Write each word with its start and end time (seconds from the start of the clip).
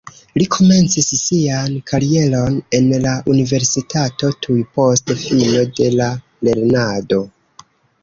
Li 0.41 0.45
komencis 0.53 1.09
sian 1.23 1.75
karieron 1.91 2.57
en 2.79 2.89
la 3.05 3.13
universitato 3.35 4.33
tuj 4.49 4.59
post 4.81 5.17
fino 5.23 5.65
de 5.81 5.95
la 6.01 6.13
lernado. 6.51 7.25